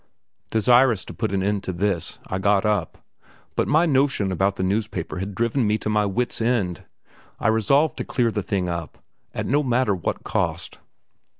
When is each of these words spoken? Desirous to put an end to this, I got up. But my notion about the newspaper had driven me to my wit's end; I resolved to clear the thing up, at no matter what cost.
Desirous 0.49 1.05
to 1.05 1.13
put 1.13 1.31
an 1.31 1.43
end 1.43 1.63
to 1.63 1.71
this, 1.71 2.17
I 2.25 2.39
got 2.39 2.65
up. 2.65 3.05
But 3.55 3.67
my 3.67 3.85
notion 3.85 4.31
about 4.31 4.55
the 4.55 4.63
newspaper 4.63 5.19
had 5.19 5.35
driven 5.35 5.67
me 5.67 5.77
to 5.77 5.89
my 5.91 6.07
wit's 6.07 6.41
end; 6.41 6.85
I 7.39 7.49
resolved 7.49 7.97
to 7.99 8.03
clear 8.03 8.31
the 8.31 8.41
thing 8.41 8.67
up, 8.67 8.97
at 9.31 9.45
no 9.45 9.61
matter 9.61 9.93
what 9.93 10.23
cost. 10.23 10.79